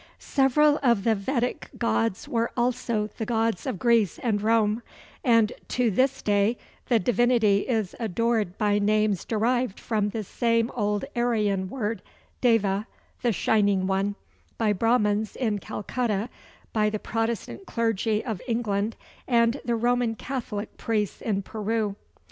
[0.17, 4.81] Several of the Vedic gods were also the gods of Greece and Rome;
[5.23, 11.05] and to this day the Divinity is adored by names derived from the same old
[11.15, 12.01] Aryan word
[12.41, 12.87] (deva,
[13.21, 14.15] the Shining One),
[14.57, 16.29] by Brahmans in Calcutta,
[16.73, 18.95] by the Protestant clergy of England,
[19.27, 21.95] and by Roman Catholic priests in Peru.